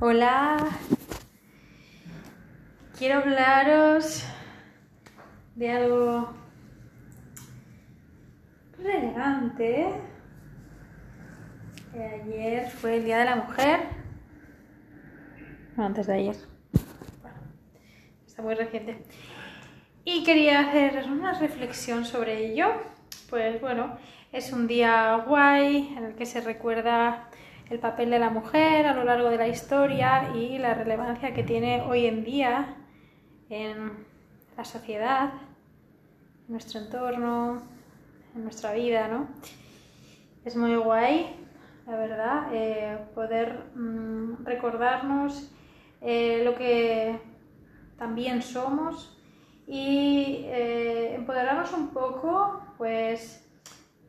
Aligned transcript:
Hola, 0.00 0.56
quiero 2.98 3.20
hablaros 3.20 4.24
de 5.54 5.70
algo 5.70 6.34
relevante. 8.76 9.94
Ayer 11.94 12.68
fue 12.70 12.96
el 12.96 13.04
Día 13.04 13.18
de 13.18 13.24
la 13.24 13.36
Mujer. 13.36 13.80
Antes 15.76 16.08
de 16.08 16.14
ayer. 16.14 16.36
Bueno, 17.22 17.38
está 18.26 18.42
muy 18.42 18.54
reciente. 18.54 19.00
Y 20.04 20.24
quería 20.24 20.58
hacer 20.58 21.04
una 21.08 21.38
reflexión 21.38 22.04
sobre 22.04 22.46
ello. 22.46 22.66
Pues 23.30 23.60
bueno, 23.60 23.96
es 24.32 24.52
un 24.52 24.66
día 24.66 25.22
guay 25.24 25.94
en 25.96 26.04
el 26.04 26.14
que 26.16 26.26
se 26.26 26.40
recuerda 26.40 27.28
el 27.74 27.80
papel 27.80 28.10
de 28.10 28.20
la 28.20 28.30
mujer 28.30 28.86
a 28.86 28.94
lo 28.94 29.02
largo 29.02 29.28
de 29.30 29.36
la 29.36 29.48
historia 29.48 30.30
y 30.32 30.58
la 30.58 30.74
relevancia 30.74 31.34
que 31.34 31.42
tiene 31.42 31.82
hoy 31.82 32.06
en 32.06 32.22
día 32.24 32.76
en 33.50 34.06
la 34.56 34.64
sociedad, 34.64 35.32
en 36.46 36.52
nuestro 36.52 36.80
entorno, 36.80 37.62
en 38.36 38.44
nuestra 38.44 38.74
vida, 38.74 39.08
¿no? 39.08 39.26
Es 40.44 40.54
muy 40.54 40.76
guay, 40.76 41.34
la 41.86 41.96
verdad, 41.96 42.46
eh, 42.52 42.96
poder 43.12 43.72
mm, 43.74 44.44
recordarnos 44.44 45.50
eh, 46.00 46.42
lo 46.44 46.54
que 46.54 47.18
también 47.98 48.40
somos 48.40 49.20
y 49.66 50.44
eh, 50.44 51.16
empoderarnos 51.16 51.72
un 51.72 51.88
poco, 51.88 52.62
pues 52.78 53.43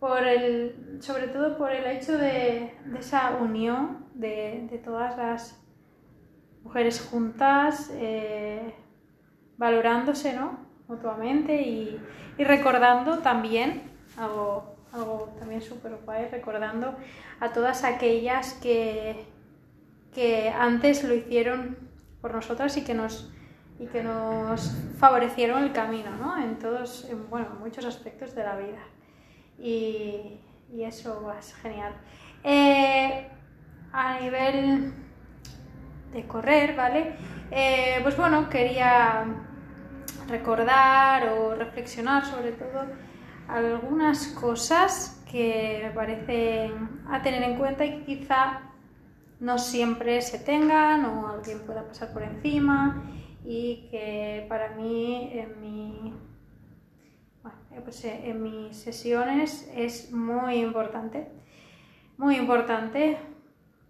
por 0.06 0.24
el, 0.24 1.00
sobre 1.02 1.30
todo 1.30 1.58
por 1.58 1.72
el 1.72 1.84
hecho 1.88 2.16
de, 2.16 2.78
de 2.86 3.00
esa 3.00 3.38
unión 3.42 4.06
de, 4.14 4.68
de, 4.70 4.78
todas 4.78 5.18
las 5.18 5.60
mujeres 6.62 7.02
juntas, 7.02 7.90
eh, 7.92 8.76
valorándose 9.58 10.34
¿no? 10.34 10.60
mutuamente 10.88 11.60
y, 11.60 12.00
y, 12.38 12.44
recordando 12.44 13.18
también 13.18 13.82
algo, 14.16 14.78
también 15.40 15.64
súper 15.64 15.96
guay, 16.06 16.28
recordando 16.28 16.94
a 17.40 17.52
todas 17.52 17.84
aquellas 17.84 18.54
que, 18.62 19.26
que 20.14 20.50
antes 20.50 21.04
lo 21.04 21.16
hicieron 21.16 21.80
por 22.22 22.32
nosotras 22.36 22.78
y 22.78 22.84
que 22.84 22.94
nos 22.94 23.32
y 23.80 23.88
que 23.88 24.04
nos 24.04 24.72
favorecieron 25.00 25.64
el 25.64 25.74
camino, 25.74 26.12
¿no? 26.12 26.38
En 26.38 26.60
todos, 26.60 27.10
en, 27.10 27.28
bueno, 27.28 27.48
en 27.54 27.60
muchos 27.60 27.86
aspectos 27.86 28.36
de 28.36 28.44
la 28.44 28.56
vida 28.56 28.95
y, 29.60 30.40
y 30.74 30.84
eso 30.84 31.32
es 31.38 31.54
genial. 31.56 31.94
Eh, 32.44 33.28
a 33.92 34.20
nivel 34.20 34.94
de 36.14 36.28
correr, 36.28 36.76
¿vale? 36.76 37.16
Eh, 37.52 38.00
pues 38.04 38.18
bueno, 38.18 38.50
quería 38.50 39.26
recordar 40.28 41.30
o 41.30 41.56
reflexionar 41.56 42.26
sobre 42.26 42.52
todo 42.54 42.86
algunas 43.48 44.28
cosas 44.30 45.24
que 45.30 45.82
me 45.84 45.92
parecen 45.92 47.02
a 47.10 47.22
tener 47.22 47.44
en 47.44 47.58
cuenta 47.58 47.86
y 47.86 48.00
que 48.00 48.06
quizá 48.06 48.62
no 49.40 49.58
siempre 49.58 50.22
se 50.22 50.40
tengan 50.40 51.06
o 51.06 51.28
alguien 51.28 51.60
pueda 51.66 51.88
pasar 51.88 52.14
por 52.14 52.24
encima 52.24 53.04
y 53.44 53.88
que 53.92 54.46
para 54.50 54.70
mí 54.70 55.32
en 55.34 55.62
mi, 55.62 56.14
pues 57.82 58.04
en 58.06 58.42
mis 58.42 58.78
sesiones 58.78 59.70
es 59.76 60.12
muy 60.12 60.56
importante, 60.56 61.28
muy 62.18 62.38
importante 62.38 63.18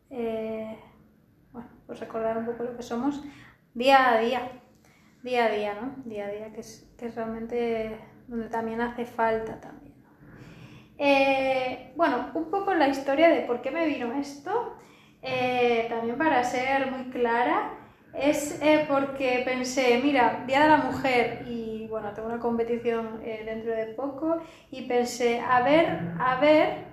eh, 0.10 0.78
bueno, 1.52 1.70
pues 1.86 2.00
recordar 2.00 2.38
un 2.38 2.46
poco 2.46 2.64
lo 2.64 2.76
que 2.76 2.84
somos 2.84 3.22
día 3.74 4.14
a 4.14 4.20
día, 4.20 4.42
día 5.24 5.46
a 5.46 5.50
día, 5.50 5.74
¿no? 5.82 6.04
Día 6.06 6.28
a 6.28 6.30
día, 6.30 6.54
que 6.54 6.62
es, 6.62 6.94
que 6.98 7.10
realmente 7.10 8.00
donde 8.28 8.48
también 8.50 8.82
hace 8.82 9.06
falta 9.06 9.60
también. 9.60 9.94
Eh, 10.98 11.94
bueno, 11.96 12.32
un 12.34 12.50
poco 12.50 12.74
la 12.74 12.88
historia 12.88 13.30
de 13.30 13.42
por 13.42 13.62
qué 13.62 13.72
me 13.72 13.86
vino 13.86 14.14
esto, 14.14 14.78
eh, 15.22 15.88
también 15.90 16.18
para 16.18 16.44
ser 16.44 16.92
muy 16.92 17.10
clara, 17.10 17.74
es 18.14 18.62
eh, 18.62 18.86
porque 18.88 19.42
pensé, 19.44 20.00
mira, 20.02 20.44
Día 20.48 20.64
de 20.64 20.70
la 20.70 20.78
Mujer 20.78 21.46
y 21.48 21.75
bueno, 21.88 22.14
tengo 22.14 22.28
una 22.28 22.40
competición 22.40 23.22
eh, 23.24 23.44
dentro 23.46 23.72
de 23.72 23.88
poco 23.88 24.38
y 24.72 24.88
pensé, 24.88 25.40
a 25.40 25.62
ver, 25.62 26.14
a 26.20 26.40
ver, 26.40 26.86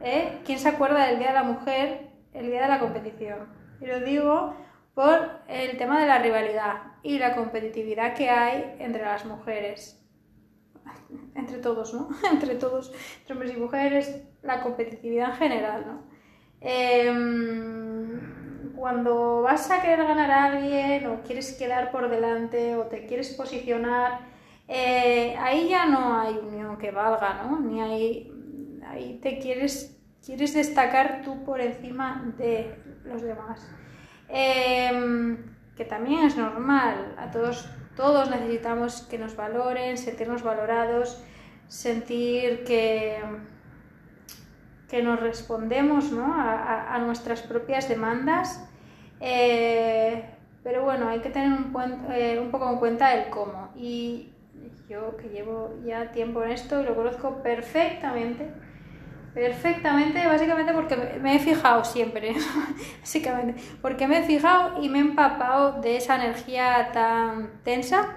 eh, 0.00 0.40
¿quién 0.44 0.58
se 0.58 0.68
acuerda 0.68 1.06
del 1.06 1.18
Día 1.18 1.28
de 1.28 1.34
la 1.34 1.42
Mujer, 1.42 2.10
el 2.32 2.46
día 2.46 2.62
de 2.62 2.68
la 2.68 2.80
competición? 2.80 3.48
Y 3.80 3.86
lo 3.86 4.00
digo 4.00 4.54
por 4.94 5.40
el 5.48 5.76
tema 5.76 6.00
de 6.00 6.06
la 6.06 6.18
rivalidad 6.18 6.94
y 7.02 7.18
la 7.18 7.34
competitividad 7.34 8.14
que 8.14 8.30
hay 8.30 8.76
entre 8.78 9.02
las 9.02 9.24
mujeres. 9.24 10.00
Entre 11.34 11.58
todos, 11.58 11.94
¿no? 11.94 12.08
entre 12.30 12.56
todos, 12.56 12.92
entre 13.20 13.32
hombres 13.32 13.54
y 13.54 13.60
mujeres, 13.60 14.22
la 14.42 14.62
competitividad 14.62 15.30
en 15.30 15.36
general, 15.36 15.84
¿no? 15.86 16.02
Eh, 16.60 17.12
cuando 18.84 19.40
vas 19.42 19.70
a 19.70 19.80
querer 19.80 20.04
ganar 20.04 20.30
a 20.30 20.44
alguien 20.44 21.06
o 21.06 21.22
quieres 21.22 21.54
quedar 21.54 21.90
por 21.90 22.10
delante 22.10 22.76
o 22.76 22.82
te 22.82 23.06
quieres 23.06 23.32
posicionar, 23.32 24.20
eh, 24.68 25.36
ahí 25.38 25.68
ya 25.68 25.86
no 25.86 26.18
hay 26.18 26.34
unión 26.36 26.76
que 26.78 26.90
valga, 26.90 27.42
¿no? 27.42 27.60
Ni 27.60 27.80
hay, 27.80 28.32
ahí 28.86 29.18
te 29.22 29.38
quieres, 29.38 29.98
quieres 30.24 30.54
destacar 30.54 31.22
tú 31.22 31.44
por 31.44 31.60
encima 31.60 32.32
de 32.38 32.74
los 33.04 33.22
demás. 33.22 33.68
Eh, 34.28 35.36
que 35.76 35.84
también 35.84 36.24
es 36.24 36.36
normal, 36.36 37.14
a 37.18 37.30
todos, 37.30 37.68
todos 37.96 38.30
necesitamos 38.30 39.02
que 39.02 39.18
nos 39.18 39.36
valoren, 39.36 39.98
sentirnos 39.98 40.42
valorados, 40.42 41.22
sentir 41.68 42.64
que 42.64 43.18
que 44.94 45.02
nos 45.02 45.18
respondemos 45.18 46.12
¿no? 46.12 46.34
a, 46.34 46.52
a, 46.52 46.94
a, 46.94 46.98
nuestras 46.98 47.42
propias 47.42 47.88
demandas, 47.88 48.64
eh, 49.20 50.24
pero 50.62 50.84
bueno, 50.84 51.08
hay 51.08 51.18
que 51.18 51.30
tener 51.30 51.50
un, 51.52 51.74
eh, 52.10 52.38
un, 52.40 52.52
poco 52.52 52.70
en 52.70 52.78
cuenta 52.78 53.12
el 53.14 53.28
cómo. 53.28 53.70
Y 53.74 54.30
yo 54.88 55.16
que 55.16 55.28
llevo 55.28 55.74
ya 55.84 56.12
tiempo 56.12 56.42
en 56.42 56.50
esto 56.50 56.82
lo 56.82 56.94
conozco 56.94 57.42
perfectamente, 57.42 58.50
perfectamente, 59.32 60.26
básicamente 60.26 60.72
porque 60.72 60.96
me 61.20 61.36
he 61.36 61.38
fijado 61.38 61.84
siempre, 61.84 62.34
básicamente, 63.00 63.60
porque 63.80 64.06
me 64.06 64.18
he 64.18 64.22
fijado 64.22 64.82
y 64.82 64.88
me 64.88 64.98
he 64.98 65.02
empapado 65.02 65.80
de 65.80 65.96
esa 65.96 66.16
energía 66.16 66.90
tan 66.92 67.62
tensa. 67.62 68.14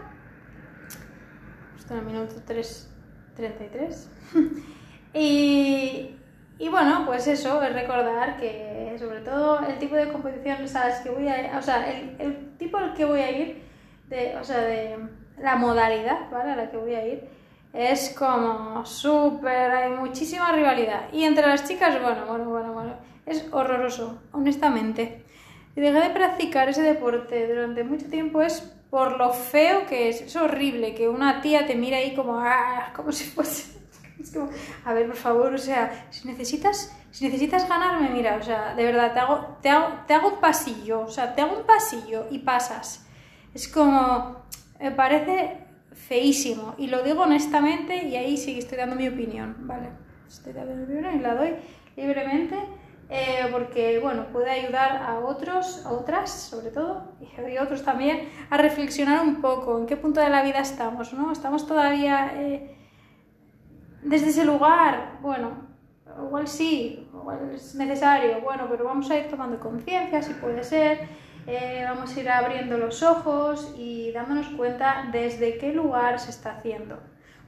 Esto 1.77 1.93
en 1.93 1.99
el 1.99 2.05
minuto 2.05 2.35
3.33. 2.45 4.07
y, 5.13 6.15
y 6.59 6.69
bueno, 6.69 7.03
pues 7.05 7.27
eso, 7.27 7.63
es 7.63 7.73
recordar 7.73 8.37
que 8.37 8.95
sobre 8.99 9.21
todo 9.21 9.65
el 9.65 9.77
tipo 9.79 9.95
de 9.95 10.11
competición, 10.11 10.67
¿sabes? 10.67 10.97
Que 10.97 11.09
voy 11.09 11.27
a, 11.29 11.57
o 11.57 11.61
sea, 11.61 11.89
el, 11.89 12.15
el 12.19 12.57
tipo 12.57 12.77
al 12.77 12.93
que 12.93 13.05
voy 13.05 13.21
a 13.21 13.31
ir, 13.31 13.63
de, 14.09 14.35
o 14.37 14.43
sea, 14.43 14.61
de 14.61 14.97
la 15.37 15.55
modalidad, 15.55 16.29
¿vale? 16.31 16.51
A 16.51 16.55
la 16.55 16.69
que 16.69 16.77
voy 16.77 16.95
a 16.95 17.05
ir, 17.05 17.27
es 17.73 18.15
como 18.17 18.85
súper, 18.85 19.71
hay 19.71 19.91
muchísima 19.91 20.51
rivalidad. 20.51 21.11
Y 21.11 21.23
entre 21.23 21.47
las 21.47 21.67
chicas, 21.67 22.01
bueno, 22.01 22.25
bueno, 22.25 22.49
bueno, 22.49 22.73
bueno, 22.73 22.93
es 23.25 23.45
horroroso, 23.51 24.21
honestamente. 24.31 25.23
Y 25.75 25.81
dejé 25.81 25.99
de 25.99 26.09
practicar 26.09 26.69
ese 26.69 26.81
deporte 26.81 27.47
durante 27.47 27.83
mucho 27.83 28.07
tiempo 28.07 28.41
es 28.41 28.61
por 28.89 29.17
lo 29.17 29.31
feo 29.31 29.85
que 29.85 30.09
es. 30.09 30.21
Es 30.21 30.35
horrible 30.35 30.95
que 30.95 31.07
una 31.07 31.41
tía 31.41 31.67
te 31.67 31.75
mire 31.75 31.97
ahí 31.97 32.15
como, 32.15 32.39
ah, 32.39 32.91
como 32.95 33.11
si 33.11 33.25
fuese 33.25 33.77
es 34.19 34.31
como, 34.31 34.49
a 34.85 34.93
ver, 34.93 35.07
por 35.07 35.15
favor, 35.15 35.53
o 35.53 35.57
sea, 35.57 36.07
si 36.09 36.27
necesitas, 36.27 36.95
si 37.11 37.25
necesitas 37.25 37.67
ganarme, 37.69 38.09
mira, 38.09 38.37
o 38.37 38.43
sea, 38.43 38.73
de 38.73 38.83
verdad, 38.83 39.13
te 39.13 39.19
hago, 39.19 39.57
te 39.61 39.69
hago, 39.69 39.87
te 40.07 40.13
hago 40.13 40.29
un 40.29 40.39
pasillo, 40.39 41.01
o 41.01 41.09
sea, 41.09 41.35
te 41.35 41.41
hago 41.41 41.57
un 41.57 41.65
pasillo 41.65 42.25
y 42.31 42.39
pasas. 42.39 43.05
Es 43.53 43.67
como, 43.67 44.43
me 44.79 44.91
parece 44.91 45.57
feísimo, 45.93 46.75
y 46.77 46.87
lo 46.87 47.03
digo 47.03 47.23
honestamente, 47.23 48.05
y 48.05 48.15
ahí 48.15 48.37
sí 48.37 48.53
que 48.53 48.59
estoy 48.59 48.77
dando 48.77 48.95
mi 48.95 49.07
opinión, 49.07 49.55
¿vale? 49.61 49.89
Estoy 50.27 50.53
dando 50.53 50.75
mi 50.75 50.83
opinión 50.83 51.15
y 51.15 51.19
la 51.19 51.35
doy 51.35 51.55
libremente, 51.95 52.55
eh, 53.09 53.47
porque, 53.51 53.99
bueno, 53.99 54.27
puede 54.31 54.51
ayudar 54.51 54.97
a 54.97 55.19
otros, 55.19 55.85
a 55.85 55.91
otras, 55.91 56.29
sobre 56.29 56.71
todo, 56.71 57.13
y 57.19 57.57
a 57.57 57.63
otros 57.63 57.83
también, 57.83 58.29
a 58.49 58.57
reflexionar 58.57 59.21
un 59.21 59.41
poco 59.41 59.79
en 59.79 59.87
qué 59.87 59.97
punto 59.97 60.19
de 60.19 60.29
la 60.29 60.43
vida 60.43 60.59
estamos, 60.59 61.13
¿no? 61.13 61.31
Estamos 61.31 61.65
todavía... 61.67 62.33
Eh, 62.35 62.73
desde 64.07 64.29
ese 64.29 64.45
lugar, 64.45 65.19
bueno, 65.21 65.51
igual 66.25 66.47
sí, 66.47 67.09
igual 67.13 67.51
es 67.53 67.75
necesario, 67.75 68.41
bueno, 68.41 68.67
pero 68.69 68.85
vamos 68.85 69.09
a 69.11 69.17
ir 69.17 69.27
tomando 69.27 69.59
conciencia, 69.59 70.21
si 70.21 70.33
puede 70.33 70.63
ser, 70.63 71.07
eh, 71.47 71.85
vamos 71.87 72.15
a 72.15 72.19
ir 72.19 72.29
abriendo 72.29 72.77
los 72.77 73.01
ojos 73.03 73.73
y 73.77 74.11
dándonos 74.11 74.49
cuenta 74.49 75.07
desde 75.11 75.57
qué 75.57 75.71
lugar 75.71 76.19
se 76.19 76.29
está 76.31 76.57
haciendo. 76.57 76.99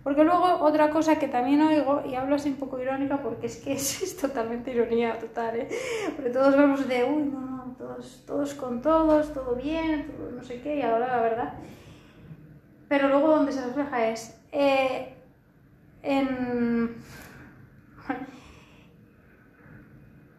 Porque 0.04 0.24
luego 0.24 0.46
otra 0.62 0.90
cosa 0.90 1.19
que 1.19 1.28
también 1.28 1.62
oigo, 1.62 2.04
y 2.10 2.16
hablo 2.16 2.36
así 2.36 2.50
un 2.50 2.56
poco 2.56 2.80
irónica 2.80 3.18
porque 3.22 3.48
es 3.48 3.57
que 3.57 3.74
es, 3.74 4.16
totalmente 4.18 4.72
ironía 4.72 5.19
total, 5.19 5.57
¿eh? 5.57 5.69
porque 6.16 6.30
todos 6.30 6.56
vamos 6.56 6.88
de, 6.88 7.04
uy, 7.04 7.24
no, 7.24 7.42
no, 7.42 7.75
todos, 7.78 8.24
todos 8.25 8.54
con 8.54 8.81
todos, 8.81 9.34
todo 9.34 9.56
bien, 9.56 10.07
todo 10.07 10.31
no 10.31 10.44
sé 10.44 10.62
qué, 10.62 10.78
y 10.78 10.81
ahora 10.81 11.07
la 11.07 11.22
verdad. 11.22 11.54
Pero 12.88 13.10
luego 13.10 13.28
donde 13.28 13.52
se 13.52 13.66
refleja 13.66 14.07
es 14.07 14.40
eh, 14.54 15.13
en... 16.02 16.95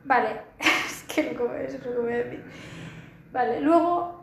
Vale, 0.05 0.41
es 0.59 1.05
que 1.05 1.35
lo 1.35 1.55
es 1.55 1.75
lo 1.75 1.93
que 1.93 1.99
voy 1.99 2.13
a 2.15 2.17
decir. 2.17 2.43
Vale, 3.33 3.61
luego 3.61 4.21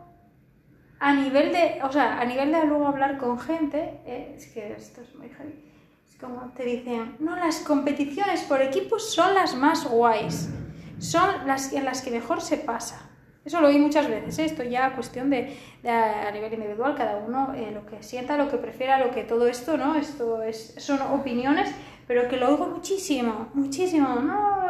a 1.00 1.14
nivel 1.14 1.52
de, 1.52 1.80
o 1.82 1.92
sea, 1.92 2.20
a 2.20 2.24
nivel 2.24 2.52
de 2.52 2.64
luego 2.64 2.86
hablar 2.86 3.18
con 3.18 3.38
gente, 3.38 4.00
eh, 4.04 4.34
es 4.36 4.46
que 4.48 4.72
esto 4.72 5.00
es 5.02 5.14
muy 5.14 5.28
heavy. 5.28 5.64
Es 6.08 6.16
como 6.16 6.52
te 6.54 6.64
dicen, 6.64 7.16
no, 7.20 7.36
las 7.36 7.60
competiciones 7.60 8.42
por 8.42 8.60
equipos 8.60 9.12
son 9.14 9.34
las 9.34 9.54
más 9.54 9.86
guays, 9.86 10.50
son 10.98 11.46
las 11.46 11.72
en 11.72 11.84
las 11.84 12.02
que 12.02 12.10
mejor 12.10 12.40
se 12.40 12.58
pasa. 12.58 13.08
Eso 13.44 13.60
lo 13.62 13.68
oí 13.68 13.78
muchas 13.78 14.08
veces, 14.08 14.38
¿eh? 14.40 14.44
esto 14.44 14.62
ya 14.62 14.94
cuestión 14.94 15.30
de, 15.30 15.56
a 15.84 16.30
nivel 16.32 16.52
individual, 16.52 16.94
cada 16.94 17.16
uno 17.16 17.54
eh, 17.54 17.70
lo 17.72 17.86
que 17.86 18.02
sienta, 18.02 18.36
lo 18.36 18.50
que 18.50 18.58
prefiera, 18.58 18.98
lo 18.98 19.10
que 19.10 19.24
todo 19.24 19.46
esto, 19.46 19.78
¿no? 19.78 19.94
Esto 19.94 20.42
es, 20.42 20.74
son 20.76 21.00
opiniones, 21.00 21.70
pero 22.06 22.28
que 22.28 22.36
lo 22.36 22.48
oigo 22.48 22.66
muchísimo, 22.66 23.48
muchísimo, 23.54 24.16
¿no? 24.16 24.68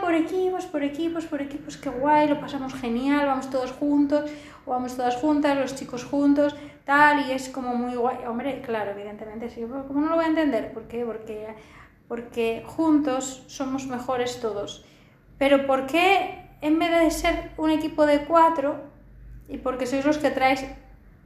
Por 0.00 0.14
equipos, 0.14 0.66
por 0.66 0.82
equipos, 0.82 1.24
por 1.26 1.40
equipos, 1.40 1.76
qué 1.76 1.88
guay, 1.88 2.28
lo 2.28 2.40
pasamos 2.40 2.74
genial, 2.74 3.26
vamos 3.26 3.50
todos 3.50 3.72
juntos, 3.72 4.30
o 4.66 4.70
vamos 4.70 4.96
todas 4.96 5.16
juntas, 5.16 5.56
los 5.56 5.74
chicos 5.74 6.04
juntos, 6.04 6.54
tal, 6.84 7.26
y 7.26 7.32
es 7.32 7.48
como 7.48 7.74
muy 7.74 7.94
guay. 7.94 8.18
Hombre, 8.26 8.60
claro, 8.62 8.90
evidentemente, 8.90 9.48
sí, 9.48 9.62
¿cómo 9.62 10.00
no 10.00 10.08
lo 10.08 10.16
voy 10.16 10.24
a 10.24 10.28
entender? 10.28 10.72
¿Por 10.72 10.88
qué? 10.88 11.04
Porque, 11.04 11.54
porque 12.08 12.62
juntos 12.66 13.44
somos 13.46 13.86
mejores 13.86 14.40
todos. 14.40 14.84
Pero 15.38 15.66
¿por 15.66 15.86
qué 15.86 16.42
en 16.62 16.78
vez 16.78 16.90
de 16.90 17.10
ser 17.10 17.50
un 17.58 17.70
equipo 17.70 18.06
de 18.06 18.24
cuatro, 18.24 18.76
y 19.48 19.58
porque 19.58 19.86
sois 19.86 20.04
los 20.06 20.18
que 20.18 20.30
traéis 20.30 20.64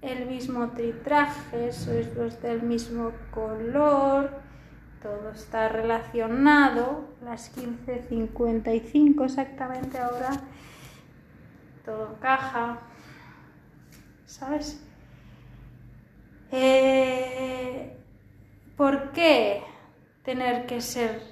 el 0.02 0.26
mismo 0.26 0.70
tritraje, 0.70 1.72
sois 1.72 2.08
los 2.14 2.40
del 2.40 2.62
mismo 2.62 3.12
color, 3.30 4.30
todo 5.06 5.30
está 5.30 5.68
relacionado, 5.68 7.04
las 7.22 7.56
15.55 7.56 9.24
exactamente 9.24 9.98
ahora, 9.98 10.30
todo 11.84 12.16
encaja, 12.16 12.78
¿sabes? 14.24 14.84
Eh, 16.50 17.96
¿Por 18.76 19.12
qué 19.12 19.62
tener 20.24 20.66
que 20.66 20.80
ser, 20.80 21.22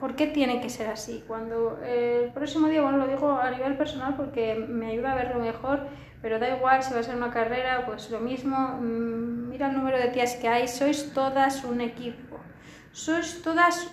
por 0.00 0.16
qué 0.16 0.26
tiene 0.26 0.60
que 0.60 0.68
ser 0.68 0.90
así? 0.90 1.22
Cuando 1.28 1.78
eh, 1.84 2.22
el 2.24 2.32
próximo 2.32 2.66
día, 2.66 2.82
bueno, 2.82 2.98
lo 2.98 3.06
digo 3.06 3.38
a 3.38 3.52
nivel 3.52 3.76
personal 3.76 4.16
porque 4.16 4.56
me 4.56 4.86
ayuda 4.90 5.12
a 5.12 5.14
verlo 5.14 5.38
mejor, 5.38 5.86
pero 6.22 6.40
da 6.40 6.56
igual 6.56 6.82
si 6.82 6.92
va 6.92 6.98
a 6.98 7.02
ser 7.04 7.14
una 7.14 7.30
carrera, 7.30 7.86
pues 7.86 8.10
lo 8.10 8.18
mismo, 8.18 8.56
mm, 8.80 9.48
mira 9.48 9.68
el 9.70 9.76
número 9.76 9.96
de 9.96 10.08
tías 10.08 10.34
que 10.34 10.48
hay, 10.48 10.66
sois 10.66 11.12
todas 11.12 11.62
un 11.62 11.80
equipo 11.80 12.25
sois 12.96 13.42
todas 13.42 13.90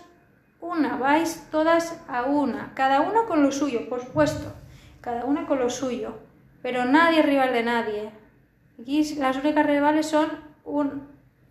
una, 0.62 0.96
vais 0.96 1.48
todas 1.52 2.00
a 2.08 2.24
una, 2.24 2.72
cada 2.74 3.02
una 3.02 3.26
con 3.26 3.44
lo 3.44 3.52
suyo, 3.52 3.90
por 3.90 4.00
supuesto, 4.00 4.54
cada 5.02 5.26
una 5.26 5.46
con 5.46 5.60
lo 5.60 5.70
suyo, 5.70 6.20
pero 6.62 6.86
nadie 6.86 7.20
es 7.20 7.26
rival 7.26 7.52
de 7.52 7.64
nadie. 7.64 8.12
Las 9.18 9.38
únicas 9.38 9.66
rivales 9.66 10.08
son 10.08 10.30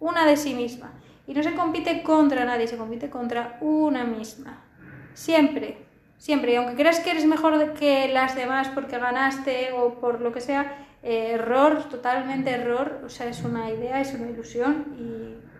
una 0.01 0.27
de 0.27 0.37
sí 0.39 0.55
misma. 0.55 0.95
Y 1.27 1.35
no 1.35 1.43
se 1.43 1.55
compite 1.55 2.03
contra 2.03 2.47
nadie, 2.47 2.67
se 2.67 2.79
compite 2.79 3.11
contra 3.11 3.59
una 3.61 4.05
misma. 4.05 4.65
Siempre, 5.13 5.77
siempre. 6.17 6.55
Y 6.55 6.57
aunque 6.57 6.75
creas 6.75 7.01
que 7.01 7.11
eres 7.11 7.27
mejor 7.27 7.75
que 7.75 8.09
las 8.09 8.35
demás 8.35 8.71
porque 8.71 8.99
ganaste 8.99 9.73
o 9.73 10.01
por 10.01 10.23
lo 10.23 10.33
que 10.33 10.41
sea, 10.41 10.87
error, 11.03 11.85
totalmente 11.91 12.51
error. 12.51 13.03
O 13.05 13.11
sea, 13.11 13.29
es 13.29 13.43
una 13.43 13.71
idea, 13.71 14.01
es 14.01 14.15
una 14.15 14.31
ilusión 14.31 14.97
y 14.99 15.52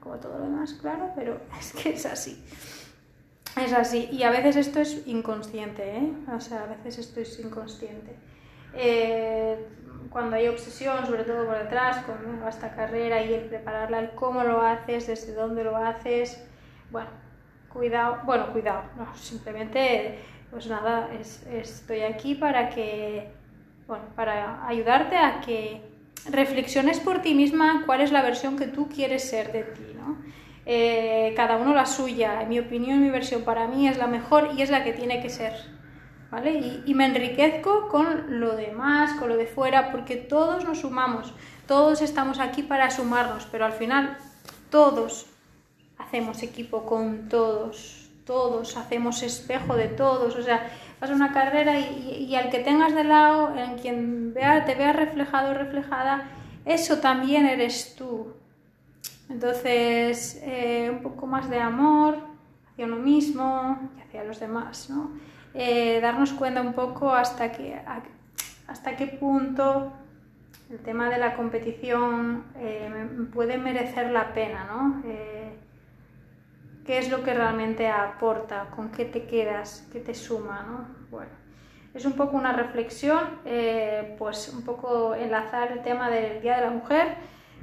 como 0.00 0.16
todo 0.16 0.38
lo 0.38 0.44
demás, 0.44 0.74
claro, 0.74 1.12
pero 1.14 1.40
es 1.58 1.72
que 1.72 1.90
es 1.90 2.06
así. 2.06 2.44
Es 3.62 3.72
así. 3.72 4.08
Y 4.12 4.22
a 4.22 4.30
veces 4.30 4.56
esto 4.56 4.80
es 4.80 5.06
inconsciente, 5.06 5.96
¿eh? 5.96 6.12
O 6.34 6.40
sea, 6.40 6.64
a 6.64 6.66
veces 6.66 6.98
esto 6.98 7.20
es 7.20 7.40
inconsciente. 7.40 8.14
Eh, 8.74 9.66
cuando 10.10 10.36
hay 10.36 10.48
obsesión, 10.48 11.06
sobre 11.06 11.24
todo 11.24 11.46
por 11.46 11.58
detrás, 11.58 12.04
con 12.04 12.16
esta 12.46 12.74
carrera 12.74 13.22
y 13.22 13.32
el 13.32 13.44
prepararla, 13.44 14.00
el 14.00 14.10
cómo 14.10 14.42
lo 14.44 14.60
haces, 14.60 15.06
desde 15.06 15.32
dónde 15.32 15.64
lo 15.64 15.76
haces, 15.76 16.42
bueno, 16.90 17.08
cuidado, 17.72 18.18
bueno, 18.24 18.52
cuidado, 18.52 18.84
no, 18.96 19.14
simplemente, 19.16 20.18
pues 20.50 20.66
nada, 20.66 21.10
estoy 21.50 22.02
aquí 22.02 22.34
para 22.34 22.68
que, 22.68 23.32
bueno, 23.86 24.04
para 24.14 24.66
ayudarte 24.66 25.16
a 25.16 25.40
que 25.40 25.82
reflexiones 26.30 27.00
por 27.00 27.22
ti 27.22 27.34
misma 27.34 27.82
cuál 27.86 28.00
es 28.00 28.12
la 28.12 28.22
versión 28.22 28.56
que 28.56 28.66
tú 28.66 28.88
quieres 28.88 29.28
ser 29.28 29.52
de 29.52 29.62
ti, 29.62 29.92
¿no? 29.96 30.16
Eh, 30.68 31.32
cada 31.36 31.56
uno 31.58 31.74
la 31.74 31.86
suya, 31.86 32.42
en 32.42 32.48
mi 32.48 32.58
opinión, 32.58 33.00
mi 33.00 33.10
versión 33.10 33.42
para 33.42 33.68
mí 33.68 33.86
es 33.86 33.98
la 33.98 34.08
mejor 34.08 34.50
y 34.56 34.62
es 34.62 34.70
la 34.70 34.82
que 34.82 34.92
tiene 34.92 35.22
que 35.22 35.30
ser, 35.30 35.52
¿vale? 36.30 36.82
Y, 36.84 36.94
me 36.94 37.06
enriquezco 37.06 37.88
con 37.88 38.40
lo 38.40 38.56
demás, 38.56 39.12
con 39.18 39.28
lo 39.28 39.36
de 39.36 39.46
fuera, 39.46 39.92
porque 39.92 40.16
todos 40.16 40.64
nos 40.64 40.80
sumamos, 40.80 41.32
todos 41.68 42.02
estamos 42.02 42.40
aquí 42.40 42.64
para 42.64 42.90
sumarnos, 42.90 43.46
pero 43.52 43.64
al 43.64 43.72
final 43.72 44.16
todos 44.68 45.26
hacemos 45.98 46.42
equipo 46.42 46.84
con 46.84 47.28
todos, 47.28 48.10
todos 48.24 48.76
hacemos 48.76 49.22
espejo 49.22 49.76
de 49.76 49.86
todos, 49.86 50.34
o 50.34 50.42
sea, 50.42 50.68
vas 51.00 51.10
una 51.10 51.32
carrera 51.32 51.78
y, 51.78 52.34
al 52.34 52.50
que 52.50 52.60
tengas 52.60 52.94
de 52.94 53.04
lado, 53.04 53.56
en 53.56 53.76
quien 53.78 54.34
vea, 54.34 54.64
te 54.64 54.74
vea 54.74 54.92
reflejado 54.92 55.50
o 55.50 55.54
reflejada, 55.54 56.28
eso 56.64 56.98
también 56.98 57.46
eres 57.46 57.94
tú. 57.96 58.34
Entonces, 59.28 60.40
eh, 60.42 60.90
un 60.90 61.02
poco 61.02 61.26
más 61.26 61.50
de 61.50 61.58
amor 61.58 62.18
hacia 62.70 62.86
uno 62.86 62.96
mismo 62.96 63.78
y 63.96 64.00
hacia 64.00 64.24
los 64.24 64.40
demás, 64.40 64.88
¿no? 64.90 65.10
Eh, 65.54 66.00
darnos 66.00 66.32
cuenta 66.32 66.60
un 66.60 66.74
poco 66.74 67.12
hasta, 67.12 67.50
hasta 68.66 68.96
qué 68.96 69.06
punto 69.06 69.92
el 70.70 70.78
tema 70.80 71.08
de 71.08 71.18
la 71.18 71.34
competición 71.34 72.44
eh, 72.56 73.08
puede 73.32 73.56
merecer 73.56 74.10
la 74.10 74.34
pena, 74.34 74.64
¿no? 74.64 75.02
Qué 76.86 76.98
es 76.98 77.10
lo 77.10 77.24
que 77.24 77.34
realmente 77.34 77.88
aporta, 77.88 78.68
con 78.74 78.90
qué 78.90 79.04
te 79.04 79.26
quedas, 79.26 79.88
qué 79.92 79.98
te 79.98 80.14
suma, 80.14 80.62
¿no? 80.62 81.08
Bueno, 81.10 81.32
es 81.92 82.04
un 82.04 82.12
poco 82.12 82.36
una 82.36 82.52
reflexión, 82.52 83.40
eh, 83.44 84.14
pues 84.18 84.52
un 84.54 84.62
poco 84.62 85.14
enlazar 85.14 85.72
el 85.72 85.82
tema 85.82 86.08
del 86.08 86.40
Día 86.40 86.56
de 86.56 86.62
la 86.62 86.70
Mujer 86.70 87.16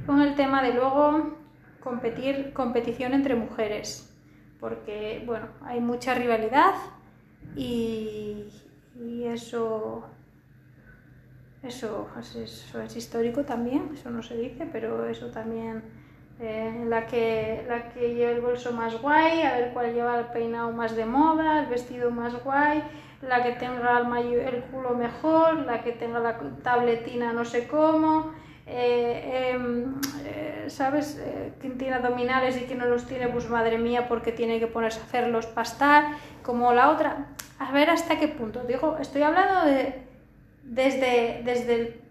con 0.05 0.21
el 0.21 0.35
tema 0.35 0.61
de 0.61 0.73
luego 0.73 1.37
competir, 1.79 2.51
competición 2.51 3.13
entre 3.13 3.35
mujeres, 3.35 4.13
porque, 4.59 5.23
bueno, 5.25 5.47
hay 5.61 5.79
mucha 5.79 6.13
rivalidad 6.13 6.73
y, 7.55 8.49
eso, 9.25 10.05
eso, 11.63 12.07
eso 12.19 12.81
es 12.81 12.95
histórico 12.95 13.43
también, 13.43 13.91
eso 13.93 14.09
no 14.09 14.21
se 14.21 14.37
dice, 14.37 14.67
pero 14.71 15.05
eso 15.07 15.31
también 15.31 15.83
eh, 16.45 16.83
la, 16.87 17.05
que, 17.05 17.63
la 17.69 17.89
que 17.89 18.13
lleva 18.13 18.31
el 18.31 18.41
bolso 18.41 18.73
más 18.73 19.01
guay, 19.01 19.43
a 19.43 19.53
ver 19.53 19.71
cuál 19.71 19.93
lleva 19.93 20.19
el 20.19 20.25
peinado 20.25 20.71
más 20.71 20.93
de 20.95 21.05
moda, 21.05 21.61
el 21.61 21.67
vestido 21.67 22.11
más 22.11 22.33
guay, 22.43 22.83
la 23.21 23.41
que 23.41 23.53
tenga 23.53 23.99
el, 23.99 24.33
el 24.33 24.63
culo 24.63 24.89
mejor, 24.89 25.59
la 25.65 25.81
que 25.81 25.93
tenga 25.93 26.19
la 26.19 26.37
tabletina 26.61 27.31
no 27.31 27.45
sé 27.45 27.67
cómo, 27.67 28.33
eh, 28.67 29.51
em, 29.53 29.95
eh, 30.25 30.65
¿sabes? 30.67 31.21
quien 31.61 31.77
tiene 31.77 31.95
abdominales 31.95 32.61
y 32.61 32.65
quien 32.65 32.79
no 32.79 32.87
los 32.87 33.05
tiene, 33.05 33.29
pues 33.29 33.49
madre 33.49 33.77
mía, 33.77 34.09
porque 34.09 34.33
tiene 34.33 34.59
que 34.59 34.67
ponerse 34.67 34.99
a 34.99 35.03
hacerlos 35.03 35.45
pastar, 35.45 36.17
como 36.43 36.73
la 36.73 36.89
otra. 36.89 37.27
A 37.57 37.71
ver 37.71 37.89
hasta 37.89 38.19
qué 38.19 38.27
punto. 38.27 38.65
Digo, 38.65 38.97
estoy 38.99 39.21
hablando 39.21 39.65
de 39.65 40.03
desde, 40.63 41.41
desde 41.45 41.75
el 41.75 42.02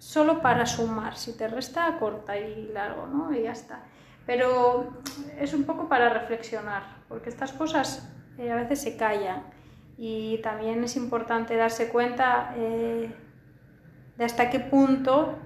solo 0.00 0.40
para 0.40 0.64
sumar, 0.64 1.16
si 1.18 1.36
te 1.36 1.46
resta 1.46 1.98
corta 1.98 2.38
y 2.38 2.70
largo, 2.72 3.06
¿no? 3.06 3.32
Y 3.36 3.42
ya 3.42 3.52
está. 3.52 3.82
Pero 4.24 5.02
es 5.38 5.52
un 5.52 5.64
poco 5.64 5.88
para 5.88 6.08
reflexionar, 6.08 6.82
porque 7.06 7.28
estas 7.28 7.52
cosas 7.52 8.10
eh, 8.38 8.50
a 8.50 8.56
veces 8.56 8.80
se 8.80 8.96
callan 8.96 9.42
y 9.98 10.38
también 10.38 10.82
es 10.82 10.96
importante 10.96 11.54
darse 11.54 11.90
cuenta 11.90 12.54
eh, 12.56 13.14
de 14.16 14.24
hasta 14.24 14.48
qué 14.48 14.58
punto 14.58 15.38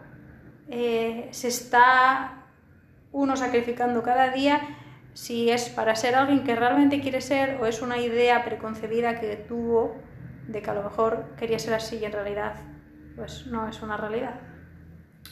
eh, 0.69 1.29
se 1.33 1.49
está 1.49 2.45
uno 3.11 3.37
sacrificando 3.37 4.05
cada 4.05 4.31
día 4.31 4.61
si 5.15 5.51
es 5.51 5.69
para 5.69 5.97
ser 5.97 6.15
alguien 6.15 6.45
que 6.45 6.55
realmente 6.55 7.01
quiere 7.01 7.21
ser 7.21 7.59
o 7.61 7.67
es 7.67 7.83
una 7.83 7.99
idea 7.99 8.45
preconcebida 8.45 9.19
que 9.19 9.35
tuvo 9.35 9.97
de 10.47 10.63
que 10.63 10.71
a 10.71 10.75
lo 10.75 10.85
mejor 10.85 11.35
quería 11.37 11.59
ser 11.59 11.75
así 11.75 11.97
y 11.97 12.05
en 12.05 12.13
realidad 12.13 12.55
pues 13.17 13.47
no 13.47 13.69
es 13.69 13.81
una 13.83 13.97
realidad. 13.97 14.41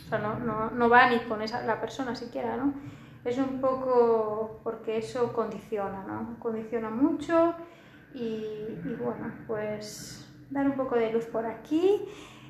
O 0.07 0.09
sea, 0.09 0.19
no, 0.19 0.39
no, 0.39 0.71
no 0.71 0.89
va 0.89 1.11
ni 1.11 1.19
con 1.21 1.43
esa, 1.43 1.63
la 1.63 1.81
persona 1.81 2.15
siquiera, 2.15 2.57
¿no? 2.57 2.75
Es 3.25 3.39
un 3.39 3.61
poco 3.61 4.61
porque 4.65 4.99
eso 4.99 5.33
condiciona, 5.33 6.05
¿no? 6.05 6.39
Condiciona 6.41 6.91
mucho 6.91 7.55
y, 8.15 8.77
bueno, 9.01 9.33
pues 9.47 10.29
dar 10.51 10.67
un 10.67 10.73
poco 10.73 10.97
de 10.97 11.13
luz 11.13 11.27
por 11.27 11.47
aquí. 11.47 12.03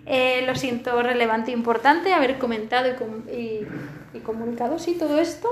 Eh, 0.06 0.44
lo 0.46 0.54
siento 0.54 1.02
relevante 1.02 1.52
e 1.52 1.54
importante 1.54 2.12
haber 2.12 2.38
comentado 2.38 2.88
y, 3.30 3.66
y, 4.16 4.20
comunicado 4.20 4.78
sí 4.78 4.96
todo 4.98 5.18
esto. 5.18 5.48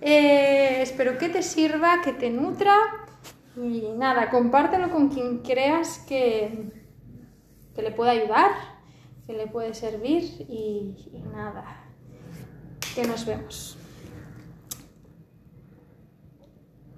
Eh, 0.00 0.80
espero 0.80 1.18
que 1.18 1.28
te 1.28 1.42
sirva, 1.42 2.00
que 2.02 2.12
te 2.12 2.30
nutra 2.30 2.74
y 3.56 3.92
nada, 3.96 4.30
compártelo 4.30 4.90
con 4.90 5.08
quien 5.08 5.38
creas 5.38 5.98
que, 6.08 6.70
que 7.74 7.82
le 7.82 7.90
pueda 7.90 8.12
ayudar, 8.12 8.50
que 9.26 9.32
le 9.32 9.46
puede 9.46 9.74
servir 9.74 10.24
y, 10.48 10.94
y 11.12 11.22
nada, 11.32 11.64
que 12.94 13.04
nos 13.04 13.24
vemos. 13.24 13.78